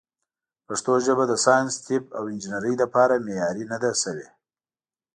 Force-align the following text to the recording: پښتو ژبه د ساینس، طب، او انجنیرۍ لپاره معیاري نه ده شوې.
پښتو 0.67 0.93
ژبه 1.05 1.23
د 1.27 1.33
ساینس، 1.45 1.73
طب، 1.85 2.03
او 2.17 2.23
انجنیرۍ 2.33 2.73
لپاره 2.83 3.23
معیاري 3.25 3.63
نه 3.71 3.77
ده 3.83 3.91
شوې. 4.03 4.27